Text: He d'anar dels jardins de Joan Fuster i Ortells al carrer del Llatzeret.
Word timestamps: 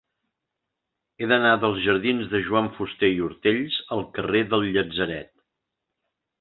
He 1.23 1.27
d'anar 1.31 1.51
dels 1.65 1.83
jardins 1.89 2.25
de 2.33 2.41
Joan 2.49 2.71
Fuster 2.79 3.11
i 3.19 3.21
Ortells 3.29 3.79
al 3.99 4.05
carrer 4.19 4.45
del 4.57 4.69
Llatzeret. 4.75 5.33